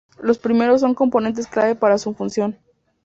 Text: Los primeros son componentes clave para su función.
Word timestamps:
Los 0.19 0.39
primeros 0.39 0.81
son 0.81 0.95
componentes 0.95 1.45
clave 1.45 1.75
para 1.75 1.99
su 1.99 2.15
función. 2.15 2.57